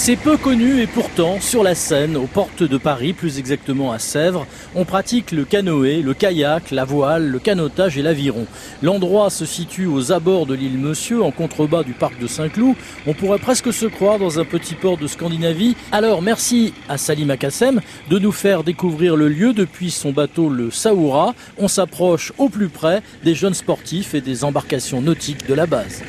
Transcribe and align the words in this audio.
C'est 0.00 0.14
peu 0.14 0.36
connu 0.36 0.80
et 0.80 0.86
pourtant, 0.86 1.40
sur 1.40 1.64
la 1.64 1.74
Seine, 1.74 2.16
aux 2.16 2.28
portes 2.28 2.62
de 2.62 2.78
Paris, 2.78 3.12
plus 3.12 3.38
exactement 3.38 3.90
à 3.92 3.98
Sèvres, 3.98 4.46
on 4.76 4.84
pratique 4.84 5.32
le 5.32 5.44
canoë, 5.44 6.02
le 6.02 6.14
kayak, 6.14 6.70
la 6.70 6.84
voile, 6.84 7.26
le 7.26 7.38
canotage 7.40 7.98
et 7.98 8.02
l'aviron. 8.02 8.46
L'endroit 8.80 9.28
se 9.28 9.44
situe 9.44 9.86
aux 9.86 10.12
abords 10.12 10.46
de 10.46 10.54
l'île 10.54 10.78
Monsieur, 10.78 11.22
en 11.22 11.32
contrebas 11.32 11.82
du 11.82 11.92
parc 11.92 12.18
de 12.20 12.28
Saint-Cloud. 12.28 12.76
On 13.06 13.12
pourrait 13.12 13.40
presque 13.40 13.72
se 13.72 13.86
croire 13.86 14.20
dans 14.20 14.38
un 14.38 14.44
petit 14.44 14.76
port 14.76 14.98
de 14.98 15.08
Scandinavie. 15.08 15.76
Alors 15.90 16.22
merci 16.22 16.72
à 16.88 16.96
Salim 16.96 17.30
Akassem 17.30 17.80
de 18.08 18.18
nous 18.20 18.32
faire 18.32 18.62
découvrir 18.62 19.16
le 19.16 19.28
lieu 19.28 19.52
depuis 19.52 19.90
son 19.90 20.12
bateau 20.12 20.48
le 20.48 20.70
Saoura. 20.70 21.34
On 21.58 21.68
s'approche 21.68 22.32
au 22.38 22.48
plus 22.48 22.68
près 22.68 23.02
des 23.24 23.34
jeunes 23.34 23.52
sportifs 23.52 24.14
et 24.14 24.20
des 24.20 24.44
embarcations 24.44 25.02
nautiques 25.02 25.46
de 25.46 25.54
la 25.54 25.66
base. 25.66 26.02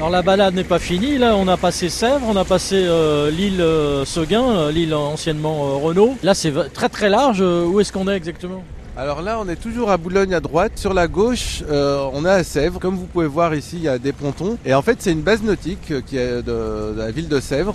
Alors 0.00 0.08
la 0.08 0.22
balade 0.22 0.54
n'est 0.54 0.64
pas 0.64 0.78
finie, 0.78 1.18
là 1.18 1.36
on 1.36 1.46
a 1.46 1.58
passé 1.58 1.90
Sèvres, 1.90 2.24
on 2.26 2.34
a 2.34 2.46
passé 2.46 2.86
euh, 2.86 3.30
l'île 3.30 3.60
euh, 3.60 4.06
Seguin, 4.06 4.48
euh, 4.48 4.72
l'île 4.72 4.94
anciennement 4.94 5.78
Renault. 5.78 6.16
Là 6.22 6.32
c'est 6.32 6.54
très 6.72 6.88
très 6.88 7.10
large, 7.10 7.42
où 7.42 7.78
est-ce 7.80 7.92
qu'on 7.92 8.08
est 8.08 8.16
exactement? 8.16 8.62
Alors 8.96 9.20
là, 9.20 9.38
on 9.38 9.46
est 9.46 9.56
toujours 9.56 9.90
à 9.90 9.98
Boulogne 9.98 10.32
à 10.32 10.40
droite. 10.40 10.72
Sur 10.76 10.94
la 10.94 11.06
gauche, 11.06 11.62
on 11.70 12.24
est 12.24 12.30
à 12.30 12.42
Sèvres. 12.44 12.80
Comme 12.80 12.96
vous 12.96 13.06
pouvez 13.06 13.26
voir 13.26 13.54
ici, 13.54 13.76
il 13.76 13.82
y 13.82 13.88
a 13.88 13.98
des 13.98 14.12
pontons. 14.12 14.56
Et 14.64 14.72
en 14.74 14.82
fait, 14.82 14.96
c'est 15.00 15.12
une 15.12 15.20
base 15.20 15.42
nautique 15.42 16.04
qui 16.06 16.16
est 16.16 16.42
de, 16.42 16.94
la 16.96 17.10
ville 17.10 17.28
de 17.28 17.38
Sèvres. 17.38 17.74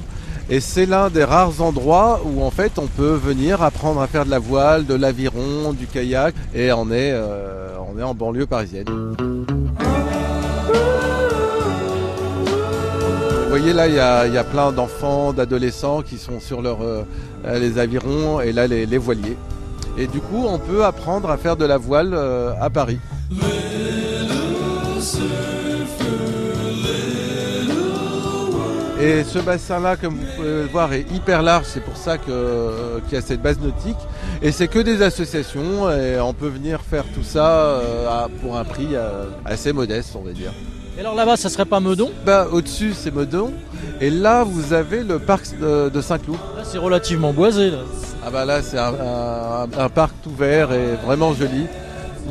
Et 0.49 0.59
c'est 0.59 0.85
l'un 0.85 1.09
des 1.09 1.23
rares 1.23 1.61
endroits 1.61 2.21
où 2.25 2.43
en 2.43 2.51
fait 2.51 2.79
on 2.79 2.87
peut 2.87 3.13
venir 3.13 3.61
apprendre 3.61 4.01
à 4.01 4.07
faire 4.07 4.25
de 4.25 4.31
la 4.31 4.39
voile, 4.39 4.85
de 4.85 4.95
l'aviron, 4.95 5.73
du 5.73 5.85
kayak. 5.85 6.33
Et 6.55 6.71
on 6.73 6.91
est, 6.91 7.15
on 7.87 7.99
est 7.99 8.03
en 8.03 8.15
banlieue 8.15 8.47
parisienne. 8.47 8.85
Là, 13.73 13.87
il 13.87 13.95
y 13.95 13.99
a, 14.37 14.43
plein 14.43 14.71
d'enfants, 14.71 15.33
d'adolescents 15.33 16.03
qui 16.03 16.17
sont 16.17 16.39
sur 16.39 16.61
leur, 16.61 16.83
euh, 16.83 17.03
les 17.59 17.79
avirons 17.79 18.39
et 18.39 18.53
là 18.53 18.67
les, 18.67 18.97
voiliers. 18.97 19.37
Et 19.97 20.05
du 20.05 20.21
coup, 20.21 20.45
on 20.47 20.59
peut 20.59 20.85
apprendre 20.85 21.31
à 21.31 21.37
faire 21.37 21.57
de 21.57 21.65
la 21.65 21.77
voile 21.77 22.11
euh, 22.13 22.53
à 22.61 22.69
Paris. 22.69 22.99
Et 29.01 29.23
ce 29.23 29.39
bassin-là, 29.39 29.95
comme 29.95 30.13
vous 30.13 30.35
pouvez 30.35 30.47
le 30.47 30.67
voir, 30.67 30.93
est 30.93 31.11
hyper 31.11 31.41
large. 31.41 31.65
C'est 31.65 31.83
pour 31.83 31.97
ça 31.97 32.17
euh, 32.29 32.99
qu'il 33.05 33.15
y 33.15 33.17
a 33.17 33.21
cette 33.21 33.41
base 33.41 33.59
nautique. 33.59 33.97
Et 34.43 34.51
c'est 34.51 34.67
que 34.67 34.79
des 34.79 35.01
associations. 35.01 35.89
Et 35.91 36.19
on 36.19 36.33
peut 36.33 36.49
venir 36.49 36.81
faire 36.81 37.03
tout 37.15 37.23
ça 37.23 37.81
pour 38.41 38.57
un 38.57 38.63
prix 38.63 38.89
assez 39.43 39.73
modeste, 39.73 40.15
on 40.15 40.21
va 40.21 40.31
dire. 40.31 40.53
Et 40.97 41.01
alors 41.01 41.15
là-bas, 41.15 41.35
ça 41.35 41.49
serait 41.49 41.65
pas 41.65 41.81
Meudon? 41.81 42.09
Bah, 42.25 42.47
Au-dessus, 42.51 42.93
c'est 42.93 43.13
Meudon. 43.13 43.51
Et 43.99 44.09
là, 44.09 44.43
vous 44.45 44.71
avez 44.71 45.03
le 45.03 45.19
parc 45.19 45.45
de, 45.59 46.01
Saint-Cloud. 46.01 46.37
Là, 46.55 46.63
c'est 46.63 46.77
relativement 46.77 47.33
boisé. 47.33 47.71
Là. 47.71 47.79
Ah 48.25 48.29
bah 48.31 48.45
là, 48.45 48.61
c'est 48.61 48.77
un, 48.79 49.89
parc 49.89 50.15
ouvert 50.25 50.71
et 50.71 50.95
vraiment 51.05 51.33
joli. 51.33 51.65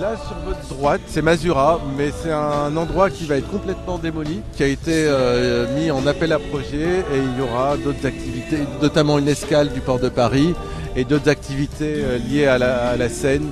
Là, 0.01 0.15
sur 0.17 0.35
votre 0.45 0.67
droite, 0.69 1.03
c'est 1.07 1.23
Masura, 1.23 1.81
mais 1.97 2.11
c'est 2.11 2.33
un 2.33 2.77
endroit 2.77 3.11
qui 3.11 3.27
va 3.27 3.37
être 3.37 3.49
complètement 3.49 3.99
démoli, 3.99 4.41
qui 4.57 4.65
a 4.65 4.67
été 4.67 5.05
euh, 5.07 5.73
mis 5.79 5.93
en 5.93 6.05
appel 6.09 6.33
à 6.33 6.41
projet 6.41 7.05
et 7.15 7.19
il 7.19 7.39
y 7.39 7.43
aura 7.43 7.77
d'autres 7.77 8.05
activités, 8.05 8.59
notamment 8.83 9.19
une 9.21 9.29
escale 9.29 9.69
du 9.69 9.81
port 9.81 10.01
de 10.01 10.09
Paris 10.09 10.55
et 10.97 11.05
d'autres 11.05 11.29
activités 11.29 12.03
euh, 12.03 12.19
liées 12.19 12.47
à 12.47 12.59
la, 12.59 12.89
à 12.89 12.97
la 12.97 13.09
Seine 13.09 13.49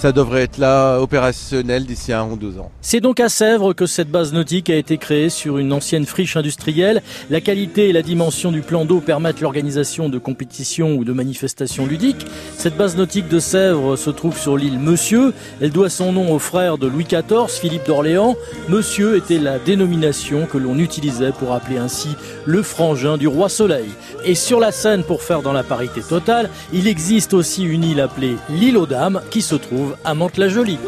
ça 0.00 0.12
devrait 0.12 0.44
être 0.44 0.56
là 0.56 0.98
opérationnel 0.98 1.84
d'ici 1.84 2.14
un 2.14 2.24
ou 2.24 2.36
deux 2.36 2.58
ans. 2.58 2.70
C'est 2.80 3.00
donc 3.00 3.20
à 3.20 3.28
Sèvres 3.28 3.74
que 3.74 3.84
cette 3.84 4.10
base 4.10 4.32
nautique 4.32 4.70
a 4.70 4.76
été 4.76 4.96
créée 4.96 5.28
sur 5.28 5.58
une 5.58 5.74
ancienne 5.74 6.06
friche 6.06 6.38
industrielle. 6.38 7.02
La 7.28 7.42
qualité 7.42 7.90
et 7.90 7.92
la 7.92 8.00
dimension 8.00 8.50
du 8.50 8.62
plan 8.62 8.86
d'eau 8.86 9.00
permettent 9.00 9.42
l'organisation 9.42 10.08
de 10.08 10.16
compétitions 10.16 10.94
ou 10.94 11.04
de 11.04 11.12
manifestations 11.12 11.84
ludiques. 11.84 12.24
Cette 12.56 12.78
base 12.78 12.96
nautique 12.96 13.28
de 13.28 13.38
Sèvres 13.38 13.96
se 13.96 14.08
trouve 14.08 14.38
sur 14.38 14.56
l'île 14.56 14.78
Monsieur. 14.78 15.34
Elle 15.60 15.70
doit 15.70 15.90
son 15.90 16.14
nom 16.14 16.32
au 16.32 16.38
frère 16.38 16.78
de 16.78 16.86
Louis 16.86 17.04
XIV, 17.04 17.48
Philippe 17.48 17.86
d'Orléans. 17.86 18.36
Monsieur 18.70 19.16
était 19.16 19.38
la 19.38 19.58
dénomination 19.58 20.46
que 20.46 20.56
l'on 20.56 20.78
utilisait 20.78 21.32
pour 21.32 21.52
appeler 21.52 21.76
ainsi 21.76 22.08
le 22.46 22.62
frangin 22.62 23.18
du 23.18 23.28
roi 23.28 23.50
Soleil. 23.50 23.90
Et 24.24 24.34
sur 24.34 24.60
la 24.60 24.72
Seine, 24.72 25.04
pour 25.04 25.22
faire 25.22 25.42
dans 25.42 25.52
la 25.52 25.62
parité 25.62 26.00
totale, 26.00 26.48
il 26.72 26.86
existe 26.86 27.34
aussi 27.34 27.64
une 27.64 27.84
île 27.84 28.00
appelée 28.00 28.36
l'île 28.48 28.78
aux 28.78 28.86
Dames 28.86 29.20
qui 29.30 29.42
se 29.42 29.56
trouve 29.56 29.89
à 30.04 30.14
Mantes-la-Jolie. 30.14 30.78